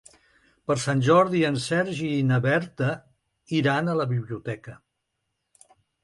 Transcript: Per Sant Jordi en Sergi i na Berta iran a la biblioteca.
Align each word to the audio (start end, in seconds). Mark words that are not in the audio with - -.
Per 0.69 0.75
Sant 0.83 1.01
Jordi 1.07 1.41
en 1.49 1.57
Sergi 1.65 2.07
i 2.13 2.23
na 2.29 2.39
Berta 2.45 2.87
iran 3.59 3.91
a 3.91 3.95
la 3.99 4.07
biblioteca. 4.13 4.75